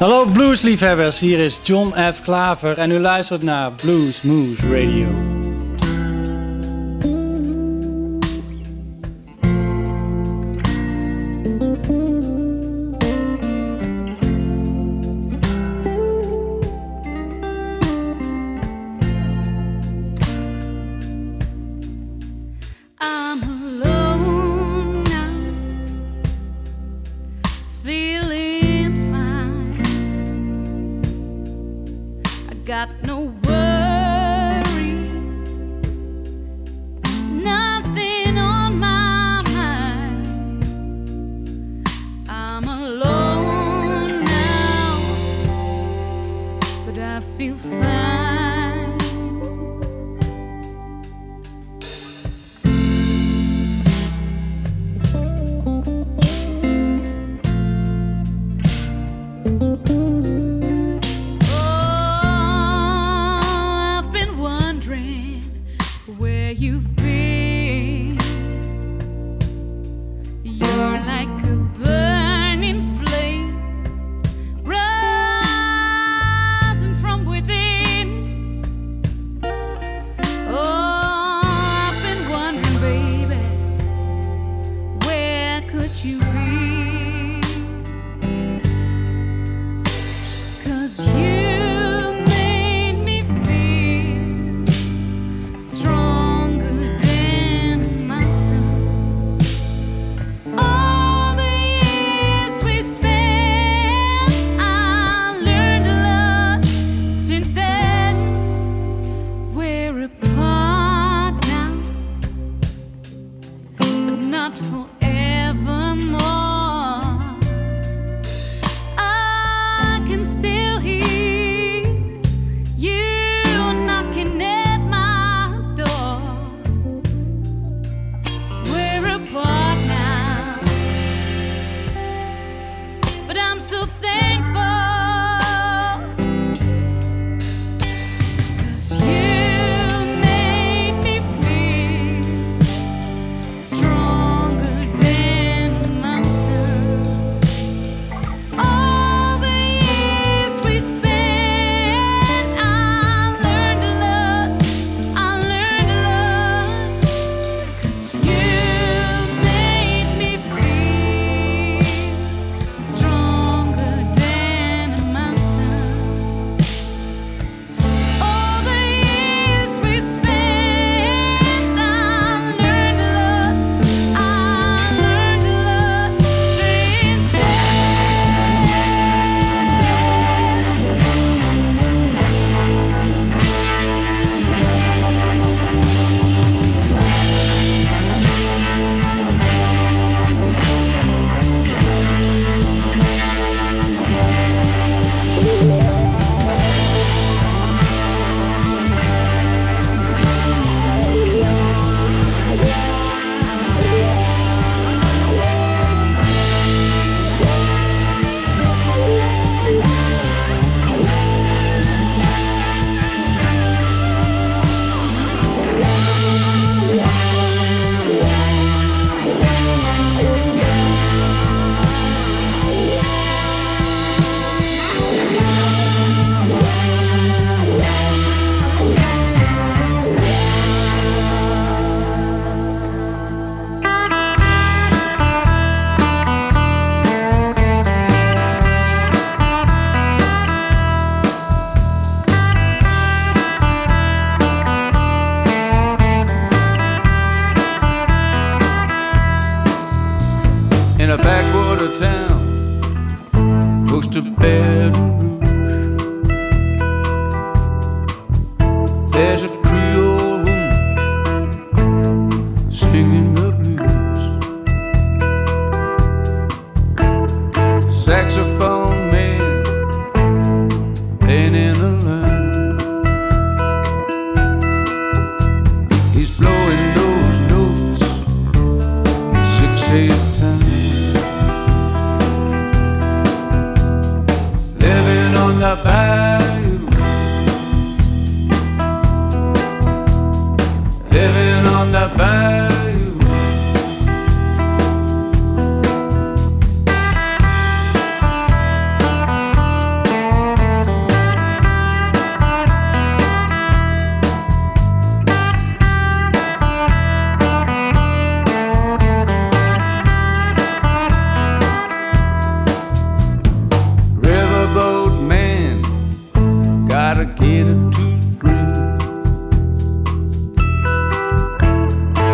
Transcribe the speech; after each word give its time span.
Hallo 0.00 0.24
bluesliefhebbers, 0.24 1.18
hier 1.18 1.38
is 1.38 1.60
John 1.62 1.92
F. 2.12 2.22
Klaver 2.22 2.78
en 2.78 2.90
u 2.90 2.98
luistert 2.98 3.42
naar 3.42 3.72
Blues 3.72 4.22
Moves 4.22 4.64
Radio. 4.64 5.39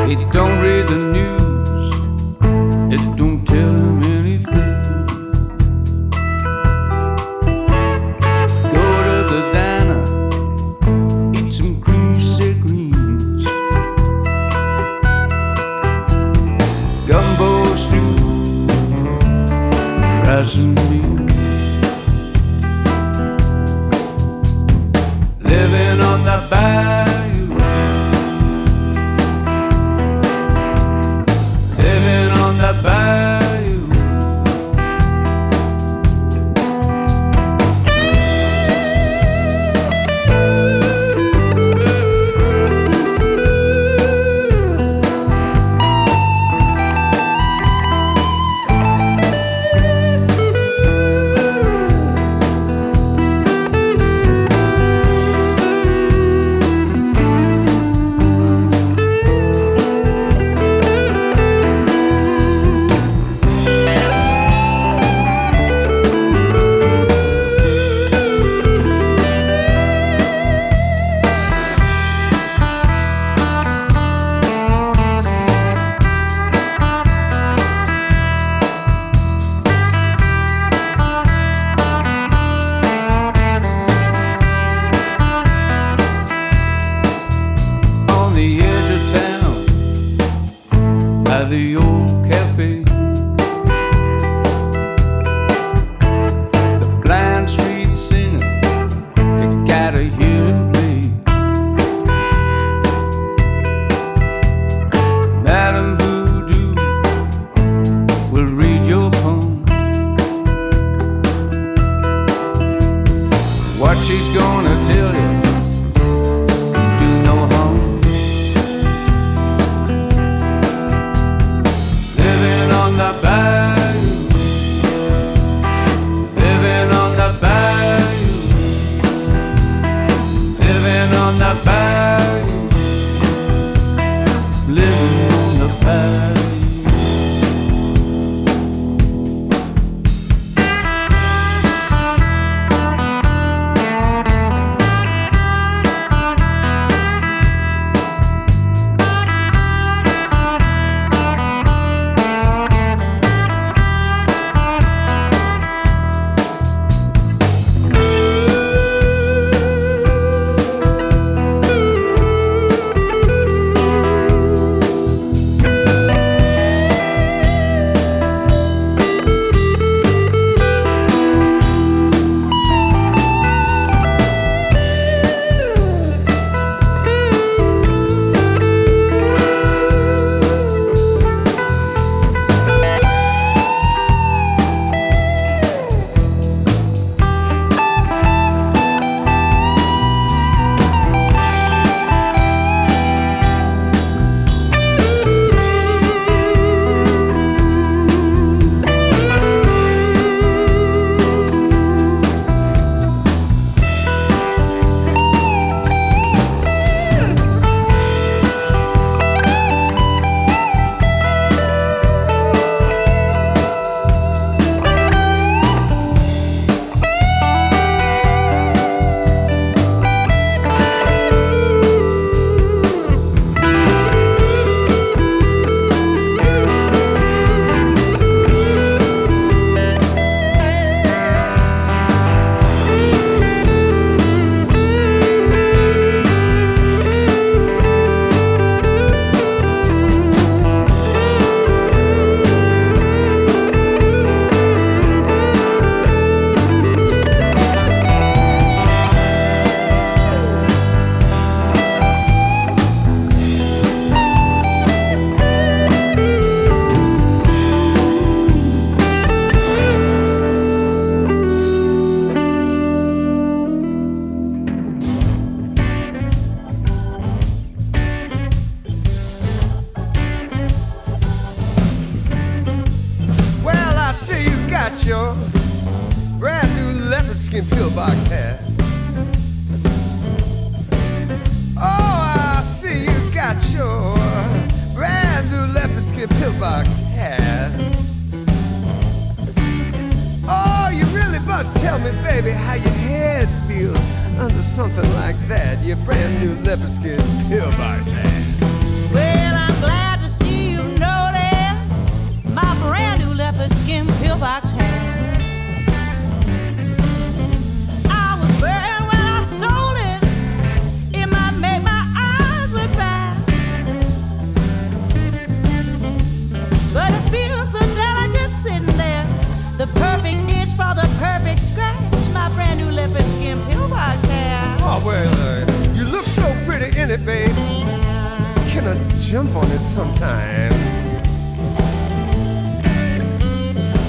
He 0.07 0.15
don't 0.27 0.61
read 0.61 1.06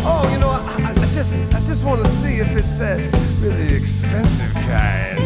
Oh, 0.10 0.30
you 0.32 0.38
know, 0.40 0.50
I, 0.50 0.94
I 0.96 1.12
just, 1.12 1.36
I 1.54 1.60
just 1.66 1.84
want 1.84 2.04
to 2.04 2.10
see 2.12 2.36
if 2.40 2.56
it's 2.56 2.76
that 2.78 3.00
really 3.42 3.74
expensive 3.76 4.54
kind. 4.64 5.20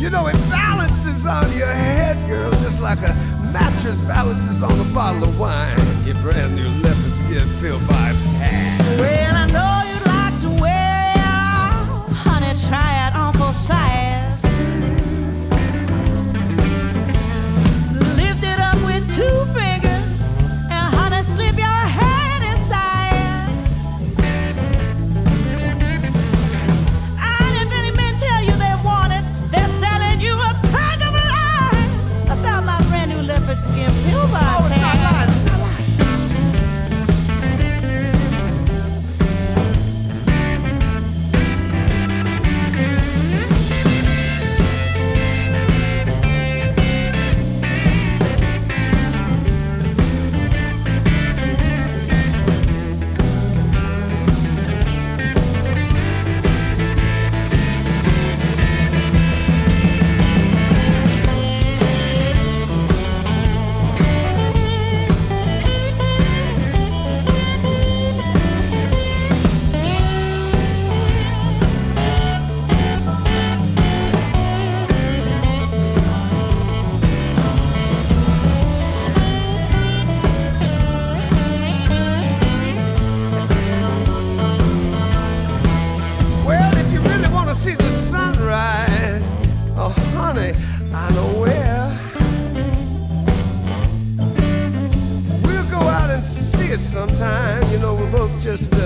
You 0.00 0.10
know, 0.10 0.26
it 0.26 0.34
balances 0.50 1.26
on 1.26 1.50
your 1.56 1.66
head, 1.66 2.16
girl, 2.28 2.50
just 2.62 2.80
like 2.80 2.98
a 2.98 3.14
mattress 3.52 3.98
balances 4.00 4.62
on 4.62 4.78
a 4.78 4.94
bottle 4.94 5.24
of 5.24 5.38
wine. 5.38 5.78
Your 6.04 6.16
brand 6.16 6.56
new 6.56 6.68
leopard 6.82 7.14
skin 7.14 7.48
pillbox 7.60 8.16
hat. 8.40 9.00
Well, 9.00 9.36
I 9.36 9.46
know. 9.46 9.83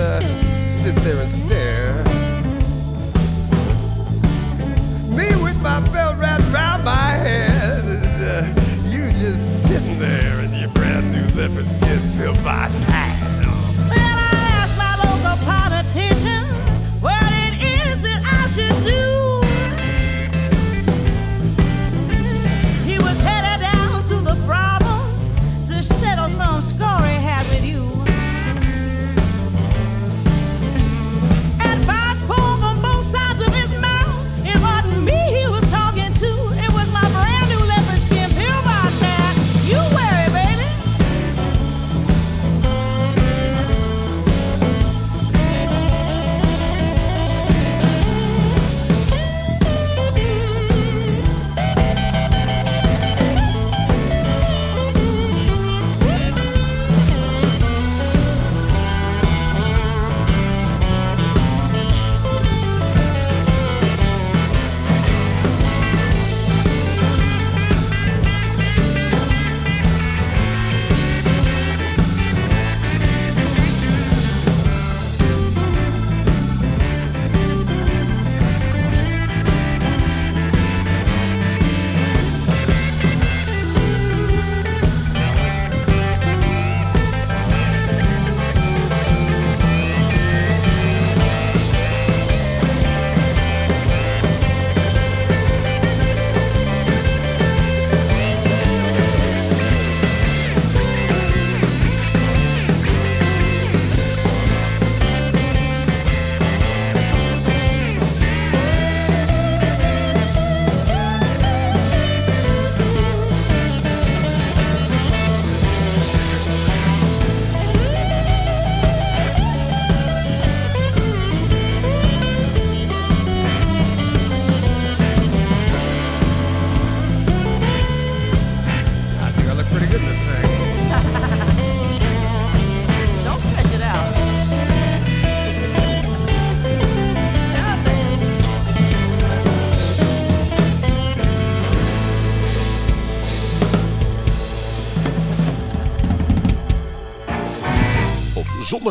sit 0.09 0.95
there 1.03 1.21
and 1.21 1.29
stare. 1.29 1.93
Me 5.07 5.27
with 5.43 5.61
my 5.61 5.79
belt 5.91 6.17
wrapped 6.17 6.43
around 6.51 6.83
my 6.83 7.11
head, 7.11 7.83
you 8.85 9.11
just 9.13 9.67
sitting 9.67 9.99
there 9.99 10.39
in 10.39 10.53
your 10.55 10.69
brand 10.69 11.11
new 11.11 11.27
leopard 11.39 11.67
skin 11.67 11.99
pillbox 12.17 12.81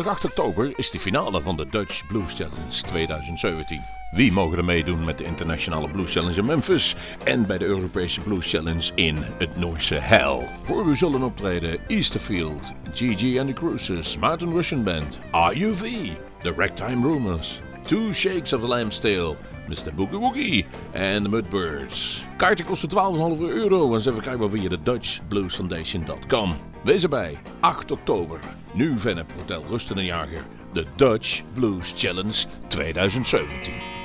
8 0.09 0.25
oktober 0.25 0.71
is 0.75 0.89
de 0.89 0.99
finale 0.99 1.41
van 1.41 1.57
de 1.57 1.67
Dutch 1.69 2.07
Blues 2.07 2.33
Challenge 2.33 2.81
2017. 2.85 3.81
Wie 4.11 4.31
mogen 4.31 4.57
er 4.57 4.65
meedoen 4.65 5.03
met 5.03 5.17
de 5.17 5.23
Internationale 5.23 5.89
Blues 5.89 6.13
Challenge 6.13 6.37
in 6.37 6.45
Memphis 6.45 6.95
en 7.23 7.47
bij 7.47 7.57
de 7.57 7.65
Europese 7.65 8.21
Blues 8.21 8.49
Challenge 8.49 8.91
in 8.95 9.17
het 9.37 9.57
Noorse 9.57 9.95
Hell? 9.95 10.47
Voor 10.63 10.85
u 10.85 10.95
zullen 10.95 11.23
optreden 11.23 11.79
Easterfield, 11.87 12.71
GG 12.93 13.39
and 13.39 13.47
the 13.47 13.53
Cruisers, 13.53 14.17
Mountain 14.17 14.53
Russian 14.53 14.83
Band, 14.83 15.19
RUV, 15.31 16.09
The 16.39 16.53
Ragtime 16.57 17.07
Rumors, 17.07 17.59
Two 17.85 18.13
Shakes 18.13 18.53
of 18.53 18.61
the 18.61 18.67
Lamb's 18.67 18.99
Tail, 18.99 19.37
Mr. 19.67 19.93
Boogie 19.95 20.19
Woogie 20.19 20.65
en 20.91 21.23
The 21.23 21.29
Mudbirds. 21.29 22.25
Kaarten 22.37 22.65
kosten 22.65 22.89
12,5 22.89 22.95
euro 23.39 23.93
en 23.93 24.01
ze 24.01 24.13
verkrijgbaar 24.13 24.49
via 24.49 24.69
de 24.69 24.81
DutchBluesFoundation.com. 24.83 26.68
Wees 26.83 27.03
erbij, 27.03 27.37
8 27.59 27.91
oktober, 27.91 28.39
nu 28.73 28.99
Vennep 28.99 29.31
Hotel 29.37 29.63
Rusten 29.67 29.97
en 29.97 30.05
Jager, 30.05 30.43
de 30.73 30.85
Dutch 30.95 31.41
Blues 31.53 31.93
Challenge 31.95 32.45
2017. 32.67 33.98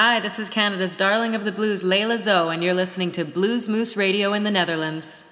Hi, 0.00 0.20
this 0.20 0.38
is 0.38 0.48
Canada's 0.48 0.94
darling 0.94 1.34
of 1.34 1.42
the 1.42 1.50
blues, 1.50 1.82
Layla 1.82 2.18
Zoe, 2.18 2.54
and 2.54 2.62
you're 2.62 2.72
listening 2.72 3.10
to 3.10 3.24
Blues 3.24 3.68
Moose 3.68 3.96
Radio 3.96 4.32
in 4.32 4.44
the 4.44 4.50
Netherlands. 4.52 5.24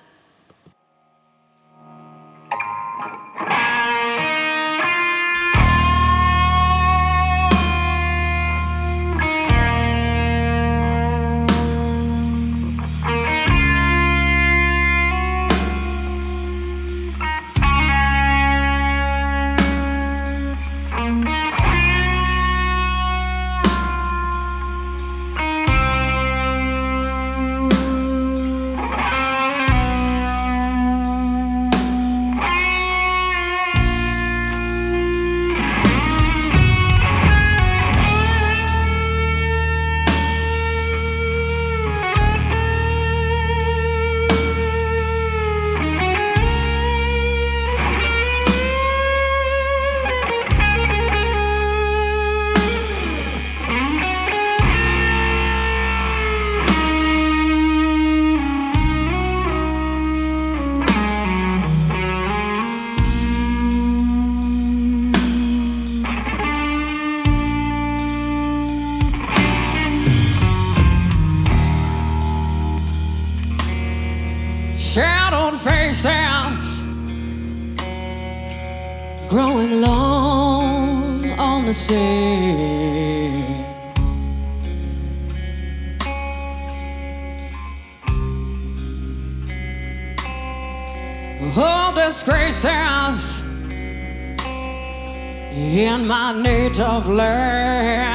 In 95.96 96.06
my 96.06 96.30
native 96.32 97.06
land. 97.08 98.12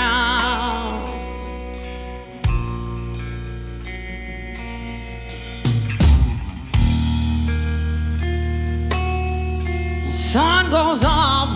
The 10.06 10.14
sun 10.14 10.70
goes 10.70 11.04
up 11.04 11.50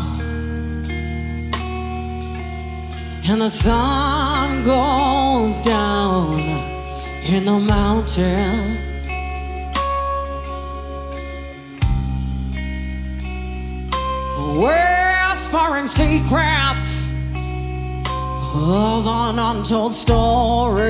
and 3.30 3.42
the 3.42 3.50
sun 3.50 4.64
goes 4.64 5.62
down 5.62 6.40
in 7.34 7.46
the 7.46 7.60
mountains. 7.60 8.95
Whispering 15.86 16.24
secrets 16.24 17.14
of 18.56 19.06
an 19.06 19.38
untold 19.38 19.94
story. 19.94 20.82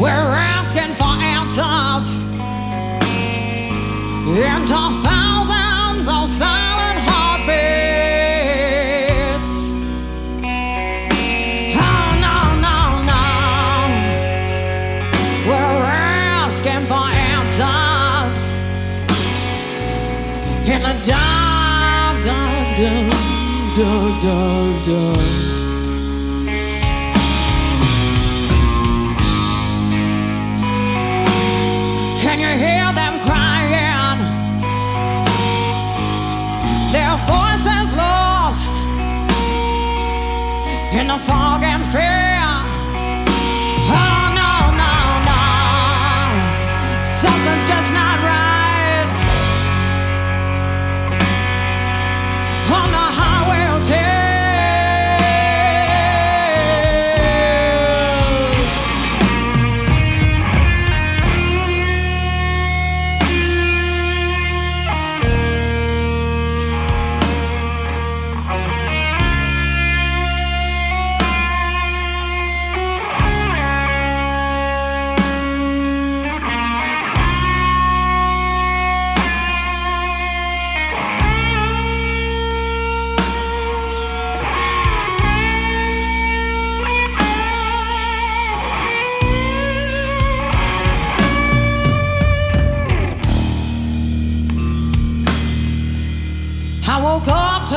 We're 0.00 0.32
asking 0.36 0.94
for 0.94 1.16
answers 1.18 2.22
into 4.28 4.76
thousands 5.02 5.15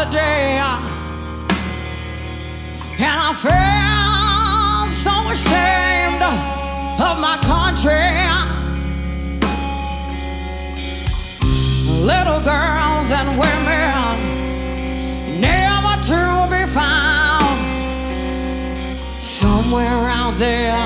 today. 0.05 0.57
And 2.99 3.19
I 3.27 3.33
felt 3.47 4.91
so 4.91 5.29
ashamed 5.29 6.23
of 7.07 7.15
my 7.19 7.37
country. 7.43 8.15
Little 12.11 12.41
girls 12.41 13.11
and 13.11 13.29
women 13.43 14.15
never 15.41 15.95
to 16.09 16.47
be 16.49 16.63
found 16.73 17.59
somewhere 19.21 20.09
out 20.09 20.37
there 20.37 20.79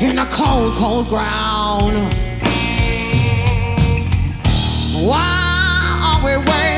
in 0.00 0.16
the 0.16 0.26
cold, 0.30 0.74
cold 0.74 1.08
ground. 1.08 1.94
Why 5.08 5.30
are 6.02 6.24
we 6.24 6.36
waiting? 6.36 6.69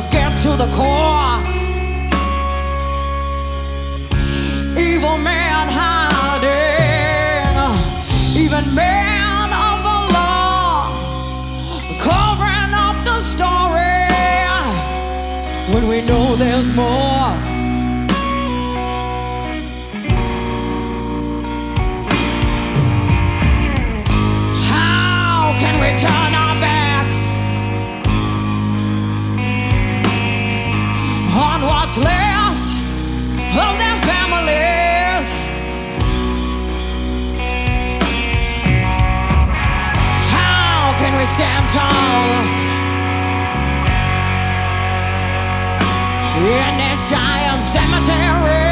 To 0.00 0.08
get 0.10 0.38
to 0.38 0.56
the 0.56 0.66
core? 0.76 1.42
Evil 4.78 5.18
men 5.18 5.68
hiding, 5.68 7.46
even 8.36 8.74
men 8.74 9.52
of 9.52 9.82
the 9.88 9.98
law, 10.16 10.88
covering 11.98 12.72
up 12.86 12.96
the 13.04 13.20
story 13.20 14.08
when 15.72 15.88
we 15.88 16.00
know 16.02 16.36
there's 16.36 16.72
more. 16.72 17.49
What's 31.90 32.04
left 32.04 32.82
of 33.58 33.78
their 33.78 34.00
families? 34.06 35.28
How 40.30 40.94
can 40.98 41.18
we 41.18 41.24
stand 41.26 41.68
tall 41.70 42.30
in 46.46 46.78
this 46.78 47.10
giant 47.10 47.62
cemetery? 47.62 48.69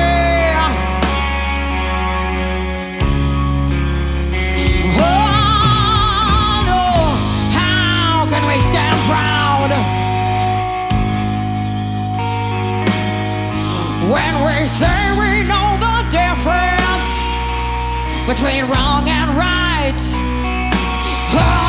When 14.08 14.34
we 14.40 14.66
say 14.66 15.00
we 15.20 15.44
know 15.44 15.76
the 15.76 15.96
difference 16.08 17.10
between 18.26 18.64
wrong 18.72 19.08
and 19.08 19.36
right? 19.36 20.00
Oh, 21.34 21.67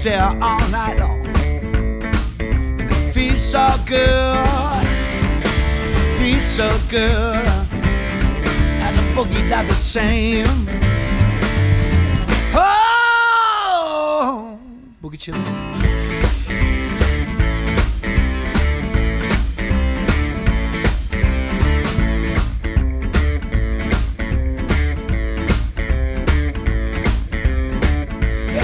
stare 0.00 0.34
all 0.40 0.68
night 0.70 0.98
long. 0.98 1.20
And 2.40 2.80
it 2.80 3.12
feels 3.12 3.42
so 3.42 3.68
good, 3.84 4.34
it 5.44 6.18
feels 6.18 6.42
so 6.42 6.68
good. 6.88 7.46
And 8.80 8.96
the 8.96 9.02
boogie 9.14 9.46
does 9.50 9.68
the 9.68 9.74
same. 9.74 10.46
Oh, 12.54 13.78
boogie 15.02 15.18
chillin'. 15.18 15.90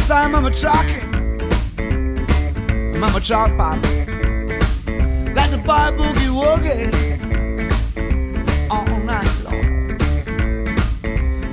I'm 0.08 0.44
a 0.44 0.50
trucker 0.50 1.05
chalk 3.26 3.50
pop. 3.58 3.76
Like 5.34 5.50
the 5.50 5.60
fire 5.64 5.90
boogie 5.98 6.30
woogie 6.38 6.92
all 8.70 8.98
night 9.00 9.34
long. 9.42 9.90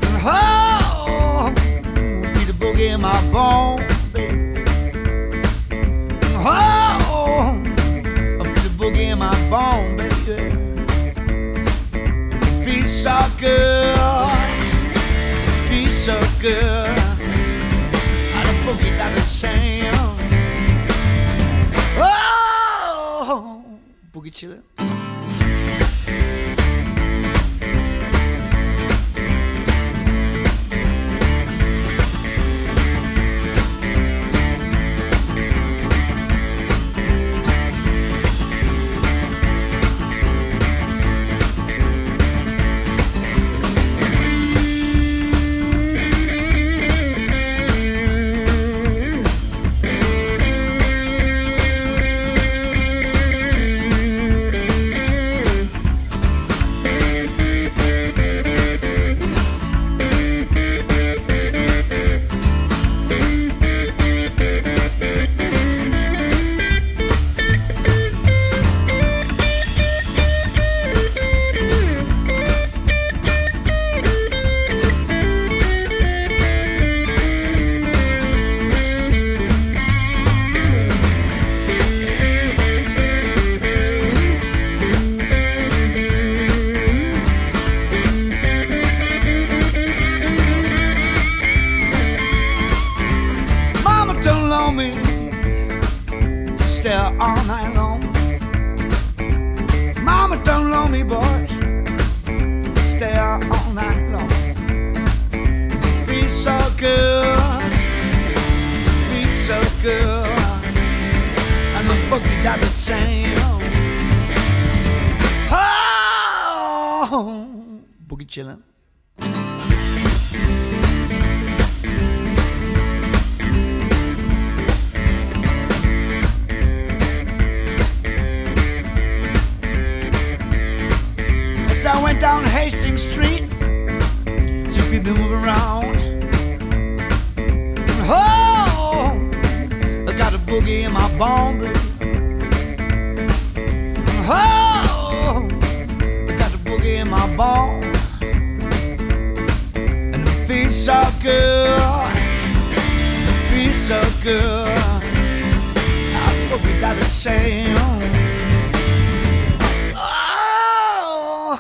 And 0.03 0.17
her 0.21 0.52
Chile 24.33 24.61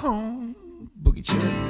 home, 0.03 0.53
Boogie 1.01 1.23
Chilly. 1.23 1.62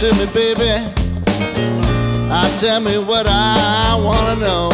To 0.00 0.12
me, 0.12 0.26
baby. 0.34 0.92
Uh, 2.30 2.58
tell 2.60 2.80
me 2.80 2.98
what 2.98 3.26
I 3.26 3.98
wanna 4.04 4.36
know. 4.38 4.68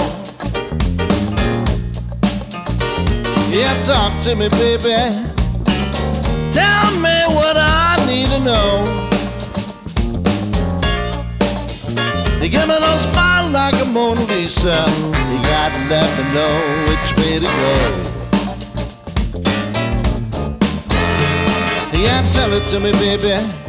Yeah, 3.49 3.73
talk 3.85 4.21
to 4.25 4.35
me, 4.35 4.49
baby. 4.49 4.97
Tell 6.51 6.91
me 6.99 7.17
what 7.39 7.57
I 7.57 8.03
need 8.05 8.31
to 8.31 8.41
know. 8.41 9.09
You 12.43 12.49
give 12.49 12.67
me 12.67 12.75
those 12.81 13.03
smile 13.03 13.49
like 13.51 13.81
a 13.81 13.85
Mona 13.85 14.23
Lisa. 14.23 14.85
You 15.31 15.39
got 15.47 15.71
to 15.71 15.79
let 15.89 16.09
me 16.19 16.25
know 16.35 16.55
which 16.89 17.17
way 17.19 17.39
to 17.39 17.51
go. 17.63 17.75
Yeah, 21.97 22.23
tell 22.33 22.53
it 22.53 22.67
to 22.71 22.81
me, 22.81 22.91
baby. 22.91 23.62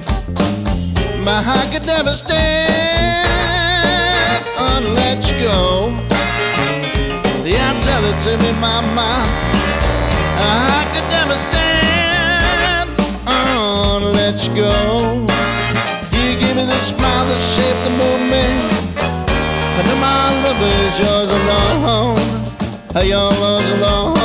My 1.23 1.41
heart 1.41 1.71
could 1.71 1.85
never 1.85 2.11
stand 2.11 3.23
unless 4.59 5.31
you 5.31 5.37
go. 5.47 5.89
Yeah, 7.45 7.71
tell 7.81 8.03
it 8.03 8.19
to 8.25 8.37
me, 8.43 8.51
mama. 8.59 9.23
I 10.35 10.83
could 10.91 11.07
never 11.07 11.35
stand 11.35 12.89
unless 13.25 14.47
you 14.47 14.55
go. 14.55 15.25
You 16.11 16.35
give 16.41 16.55
me 16.57 16.65
the 16.65 16.79
smile, 16.79 17.25
the 17.25 17.39
shape, 17.39 17.79
the 17.85 17.91
movement. 17.91 18.73
And 19.79 19.87
my 20.01 20.41
love 20.43 20.61
is 20.61 20.99
yours 20.99 21.29
alone. 21.39 22.19
Your 23.07 23.31
love's 23.31 23.69
alone. 23.79 24.22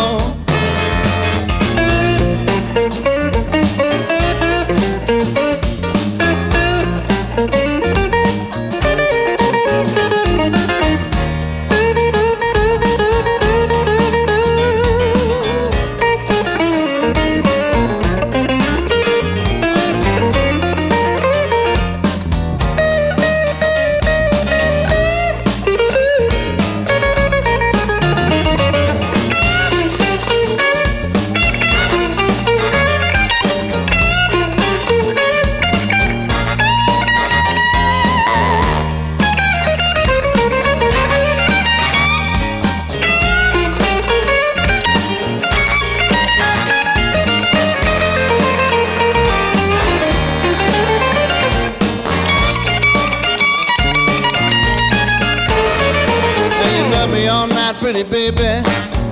Pretty 57.92 58.10
baby. 58.10 58.52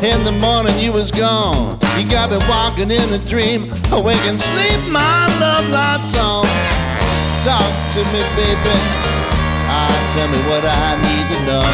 In 0.04 0.22
the 0.24 0.36
morning 0.38 0.78
you 0.78 0.92
was 0.92 1.10
gone. 1.10 1.78
You 1.96 2.06
got 2.10 2.28
me 2.30 2.36
walking 2.46 2.90
in 2.90 3.08
a 3.14 3.18
dream, 3.24 3.72
awake 3.90 4.20
and 4.28 4.38
sleep. 4.38 4.80
My 4.92 5.24
love 5.40 5.66
lights 5.70 6.14
on. 6.14 6.44
Talk 7.40 7.72
to 7.94 8.04
me, 8.12 8.20
baby. 8.36 8.76
Ah, 9.64 9.96
tell 10.12 10.28
me 10.28 10.36
what 10.44 10.62
I 10.68 10.92
need 11.08 11.26
to 11.32 11.38
know. 11.48 11.64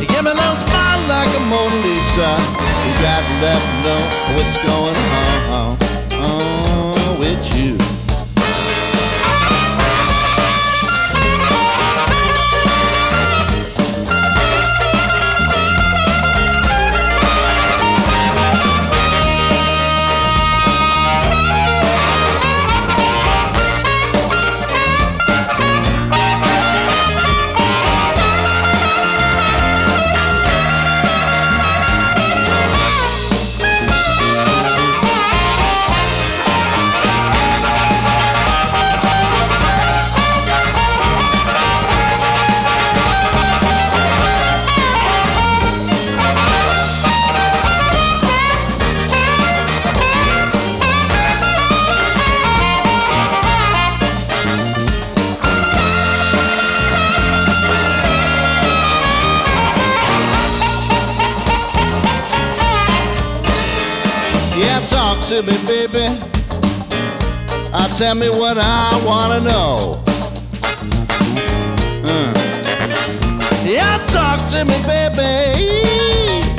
You 0.00 0.06
give 0.06 0.22
me 0.22 0.30
a 0.30 0.34
little 0.34 0.56
smile 0.56 1.00
like 1.08 1.32
a 1.32 1.40
Mona 1.48 1.76
Lisa. 1.80 2.36
You 2.84 2.92
got 3.00 3.24
me 3.24 3.36
know 3.84 4.02
what's 4.36 4.58
going 4.58 4.98
on 5.48 5.78
on 6.20 6.93
to 65.28 65.40
me, 65.40 65.56
baby. 65.66 66.20
Uh, 67.72 67.88
tell 67.96 68.14
me 68.14 68.28
what 68.28 68.58
I 68.58 68.92
wanna 69.06 69.40
know. 69.40 70.04
Uh. 72.04 72.32
Yeah, 73.64 73.96
talk 74.12 74.38
to 74.50 74.66
me, 74.66 74.76
baby. 74.84 75.80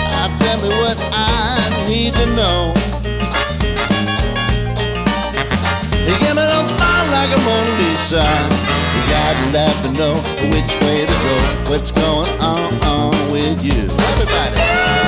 Uh, 0.01 0.33
tell 0.39 0.57
me 0.63 0.69
what 0.81 0.97
I 1.13 1.85
need 1.87 2.13
to 2.13 2.25
know. 2.33 2.73
You 6.01 6.17
give 6.17 6.35
me 6.35 6.41
those 6.41 6.69
smile 6.73 7.05
like 7.13 7.29
a 7.37 7.41
Mona 7.45 7.69
Lisa. 7.77 8.25
You 8.95 9.01
gotta 9.13 9.45
let 9.53 9.75
me 9.83 9.91
know 9.93 10.15
which 10.49 10.73
way 10.81 11.05
to 11.05 11.13
go. 11.13 11.69
What's 11.69 11.91
going 11.91 12.31
on, 12.41 12.73
on 12.83 13.31
with 13.31 13.63
you? 13.63 13.83
Everybody. 14.09 15.04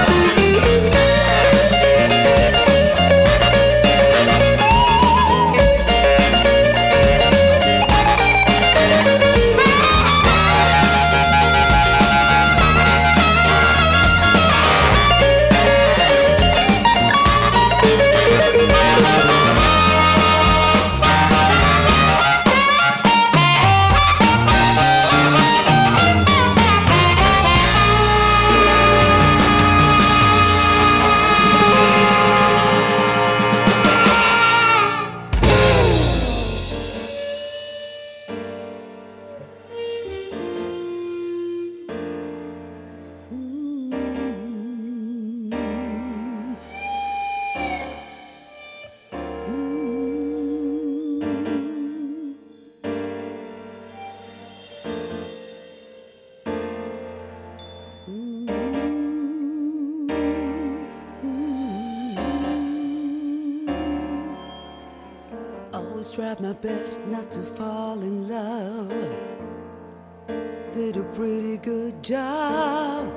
Pretty 71.18 71.57
good 71.57 72.03
job 72.03 73.11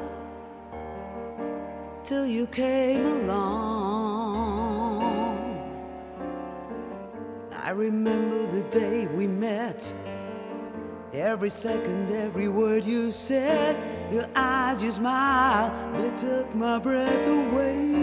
till 2.02 2.24
you 2.24 2.46
came 2.46 3.04
along. 3.04 4.16
I 7.52 7.68
remember 7.72 8.46
the 8.46 8.62
day 8.70 9.04
we 9.04 9.26
met. 9.26 9.92
Every 11.12 11.50
second, 11.50 12.10
every 12.10 12.48
word 12.48 12.86
you 12.86 13.10
said, 13.10 13.76
your 14.10 14.26
eyes, 14.34 14.82
your 14.82 14.92
smile, 14.92 15.70
they 15.98 16.08
took 16.16 16.54
my 16.54 16.78
breath 16.78 17.26
away. 17.26 18.00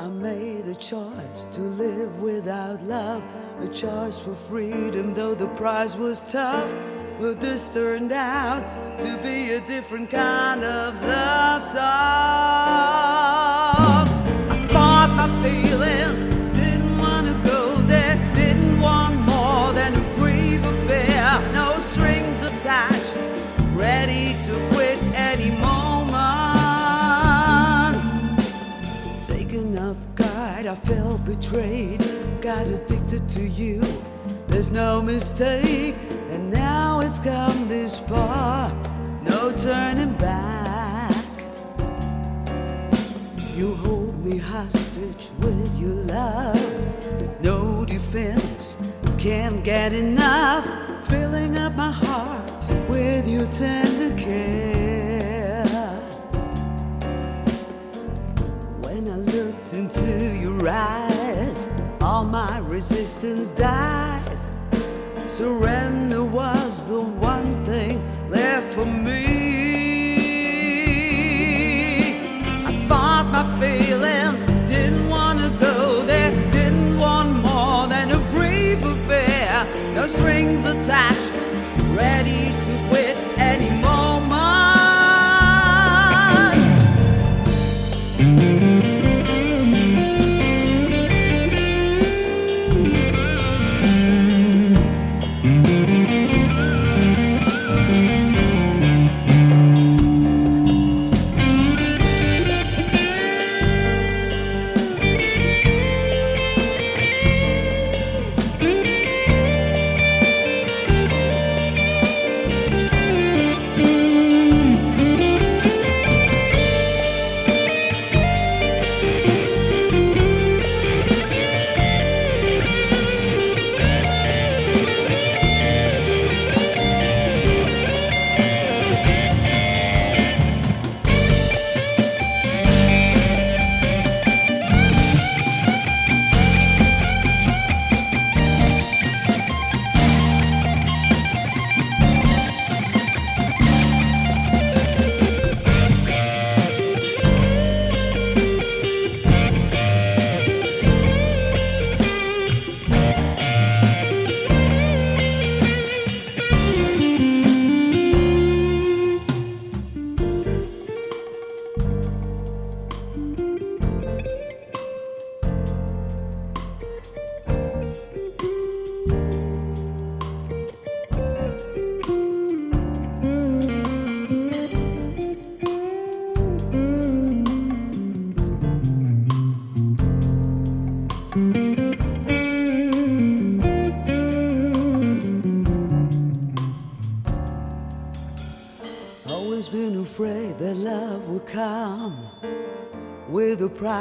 I 0.00 0.08
made 0.08 0.49
a 0.70 0.74
choice 0.76 1.46
to 1.46 1.62
live 1.62 2.22
without 2.22 2.80
love, 2.84 3.22
a 3.60 3.68
choice 3.74 4.16
for 4.16 4.34
freedom, 4.48 5.14
though 5.14 5.34
the 5.34 5.48
price 5.48 5.96
was 5.96 6.20
tough. 6.30 6.72
But 7.18 7.40
this 7.40 7.66
turned 7.74 8.12
out 8.12 8.62
to 9.00 9.18
be 9.20 9.52
a 9.52 9.60
different 9.66 10.10
kind 10.10 10.62
of 10.62 10.94
love 11.02 11.64
song. 11.64 13.39
I 30.70 30.76
felt 30.76 31.24
betrayed, 31.24 32.00
got 32.40 32.64
addicted 32.68 33.28
to 33.30 33.42
you. 33.42 33.82
There's 34.46 34.70
no 34.70 35.02
mistake, 35.02 35.96
and 36.30 36.48
now 36.48 37.00
it's 37.00 37.18
come 37.18 37.66
this 37.66 37.98
far, 37.98 38.72
no 39.24 39.50
turning 39.50 40.14
back. 40.18 41.12
You 43.56 43.74
hold 43.74 44.24
me 44.24 44.38
hostage 44.38 45.30
with 45.40 45.76
your 45.76 46.04
love, 46.04 47.42
no 47.42 47.84
defense, 47.84 48.76
can't 49.18 49.64
get 49.64 49.92
enough, 49.92 50.68
filling 51.08 51.58
up 51.58 51.74
my 51.74 51.90
heart 51.90 52.88
with 52.88 53.26
your 53.26 53.46
tender 53.46 54.16
care. 54.16 55.09
I 59.10 59.16
looked 59.16 59.72
into 59.72 60.36
your 60.36 60.68
eyes, 60.68 61.66
all 62.00 62.22
my 62.22 62.58
resistance 62.58 63.48
died. 63.50 64.38
Surrender 65.26 66.22
was 66.22 66.86
the 66.86 67.00
one 67.00 67.66
thing 67.66 68.00
left 68.30 68.72
for 68.72 68.84
me. 68.84 69.24
I 72.68 72.86
fought 72.88 73.26
my 73.32 73.42
feelings, 73.58 74.44
didn't 74.70 75.08
want 75.08 75.40
to 75.40 75.48
go 75.58 76.04
there, 76.06 76.30
didn't 76.52 76.96
want 76.96 77.30
more 77.42 77.88
than 77.88 78.12
a 78.12 78.18
brief 78.30 78.78
affair. 78.84 79.66
No 79.92 80.06
strings 80.06 80.64
attached, 80.64 81.34
ready 81.96 82.49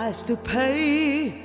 price 0.10 0.24
to 0.24 0.36
pay. 0.36 1.40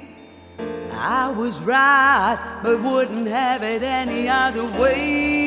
I 0.90 1.28
was 1.28 1.60
right, 1.60 2.60
but 2.62 2.80
wouldn't 2.80 3.28
have 3.28 3.62
it 3.62 3.82
any 3.82 4.26
other 4.26 4.64
way. 4.80 5.43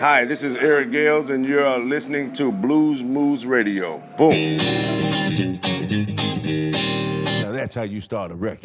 Hi, 0.00 0.24
this 0.24 0.42
is 0.42 0.56
Eric 0.56 0.92
Gales, 0.92 1.28
and 1.28 1.44
you're 1.44 1.78
listening 1.78 2.32
to 2.32 2.50
Bluesmoose 2.50 3.46
Radio. 3.46 3.98
Boom. 4.16 4.56
Now 7.42 7.52
that's 7.52 7.74
how 7.74 7.82
you 7.82 8.00
start 8.00 8.32
a 8.32 8.34
record. 8.34 8.64